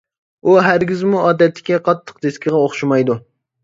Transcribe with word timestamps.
ئۇ 0.51 0.55
ھەرگىزمۇ 0.67 1.21
ئادەتتىكى 1.27 1.81
قاتتىق 1.91 2.27
دىسكىغا 2.27 2.67
ئوخشىمايدۇ. 2.67 3.25